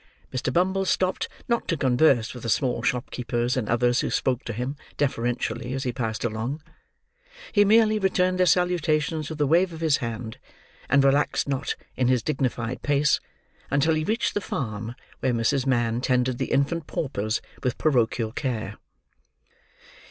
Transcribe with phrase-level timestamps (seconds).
[0.33, 0.51] Mr.
[0.51, 4.75] Bumble stopped not to converse with the small shopkeepers and others who spoke to him,
[4.97, 6.59] deferentially, as he passed along.
[7.51, 10.39] He merely returned their salutations with a wave of his hand,
[10.89, 13.19] and relaxed not in his dignified pace,
[13.69, 15.67] until he reached the farm where Mrs.
[15.67, 18.77] Mann tended the infant paupers with parochial care.